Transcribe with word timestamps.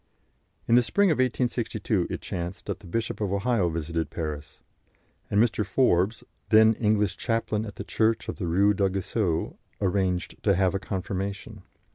In 0.67 0.73
the 0.73 0.81
spring 0.81 1.11
of 1.11 1.17
1862 1.19 2.07
it 2.09 2.21
chanced 2.21 2.65
that 2.65 2.79
the 2.79 2.87
Bishop 2.87 3.21
of 3.21 3.31
Ohio 3.31 3.69
visited 3.69 4.09
Paris, 4.09 4.59
and 5.29 5.39
Mr. 5.39 5.63
Forbes, 5.63 6.23
then 6.49 6.73
English 6.73 7.17
chaplain 7.17 7.67
at 7.67 7.75
the 7.75 7.83
Church 7.83 8.27
of 8.27 8.37
the 8.37 8.47
Rue 8.47 8.73
d'Aguesseau, 8.73 9.59
arranged 9.79 10.41
to 10.41 10.55
have 10.55 10.73
a 10.73 10.79
confirmation. 10.79 11.61